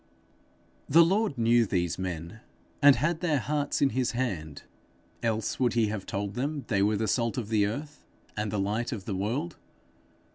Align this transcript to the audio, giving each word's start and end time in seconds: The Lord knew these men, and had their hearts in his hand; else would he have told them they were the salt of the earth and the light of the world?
The 0.89 1.05
Lord 1.05 1.37
knew 1.37 1.63
these 1.63 1.99
men, 1.99 2.39
and 2.81 2.95
had 2.95 3.19
their 3.19 3.37
hearts 3.37 3.83
in 3.83 3.89
his 3.91 4.13
hand; 4.13 4.63
else 5.21 5.59
would 5.59 5.73
he 5.75 5.89
have 5.89 6.07
told 6.07 6.33
them 6.33 6.65
they 6.69 6.81
were 6.81 6.97
the 6.97 7.07
salt 7.07 7.37
of 7.37 7.49
the 7.49 7.67
earth 7.67 8.03
and 8.35 8.49
the 8.49 8.57
light 8.57 8.91
of 8.91 9.05
the 9.05 9.13
world? 9.15 9.57